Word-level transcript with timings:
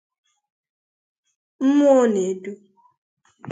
mmụọ 1.67 2.03
na-edu 2.13 2.51